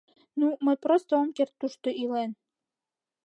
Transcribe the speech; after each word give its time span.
Ну, 0.39 0.47
мый 0.65 0.75
просто 0.85 1.11
ом 1.21 1.29
керт 1.37 1.53
тушто 1.59 1.87
илен. 2.01 2.31